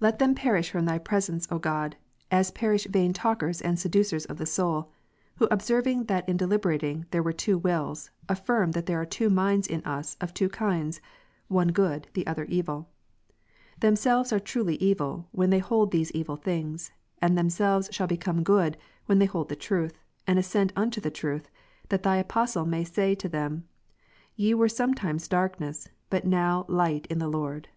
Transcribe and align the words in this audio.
Let 0.00 0.18
them, 0.18 0.34
perish 0.34 0.70
from 0.70 0.86
Thy 0.86 0.98
2)resence, 0.98 1.46
O 1.52 1.58
God, 1.58 1.96
as 2.30 2.50
ps. 2.50 2.58
68,2. 2.58 2.58
perish 2.58 2.86
vai7i 2.86 3.14
talkers, 3.14 3.60
and 3.60 3.78
seducers 3.78 4.24
of 4.24 4.38
the 4.38 4.46
soul: 4.46 4.90
who* 5.36 5.46
observing 5.50 5.98
Tit. 5.98 5.98
1, 5.98 6.06
that 6.06 6.28
in 6.30 6.36
deliberating 6.38 7.04
there 7.10 7.22
were 7.22 7.34
two 7.34 7.58
wills, 7.58 8.10
affirm, 8.30 8.70
that 8.70 8.86
there• 8.86 8.96
are 9.02 9.04
two 9.04 9.28
minds 9.28 9.66
in 9.66 9.84
us 9.84 10.16
of 10.22 10.32
two 10.32 10.48
kinds, 10.48 11.02
one 11.48 11.68
good, 11.68 12.08
the 12.14 12.26
other 12.26 12.44
evil. 12.46 12.88
Themselves 13.80 14.32
are 14.32 14.40
truly 14.40 14.76
evil, 14.76 15.28
when 15.32 15.50
they 15.50 15.58
hold 15.58 15.90
these 15.90 16.12
evil 16.12 16.36
things; 16.36 16.90
and 17.20 17.36
themselves 17.36 17.90
shall 17.92 18.06
become 18.06 18.42
good, 18.42 18.78
when 19.04 19.18
they 19.18 19.26
hold 19.26 19.50
the 19.50 19.56
truth, 19.56 19.98
and 20.26 20.38
assent 20.38 20.72
unto 20.74 20.98
the 20.98 21.10
truth, 21.10 21.50
that 21.90 22.04
Thy 22.04 22.16
Apostle 22.16 22.64
may 22.64 22.84
say 22.84 23.14
to 23.16 23.28
them, 23.28 23.68
Ye 24.34 24.54
ivere 24.54 24.70
sometimes 24.70 25.28
darkness, 25.28 25.90
but 26.08 26.24
now 26.24 26.64
light 26.68 27.06
in 27.10 27.18
the 27.18 27.28
Lord. 27.28 27.64
But 27.64 27.68
Eph. 27.68 27.74